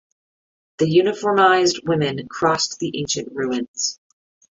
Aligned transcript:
The 0.79 0.85
uniformized 0.85 1.83
women 1.85 2.27
crossed 2.27 2.79
the 2.79 2.97
ancient 2.97 3.35
ruins. 3.35 3.99